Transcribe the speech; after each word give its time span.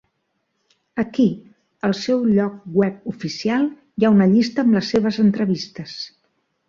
Aquí, 1.03 1.25
al 1.89 1.93
seu 1.99 2.23
lloc 2.37 2.55
web 2.79 3.13
oficial, 3.13 3.67
hi 4.01 4.09
ha 4.09 4.11
una 4.17 4.31
llista 4.33 4.65
amb 4.67 4.79
les 4.79 4.91
seves 4.95 5.21
entrevistes. 5.29 5.95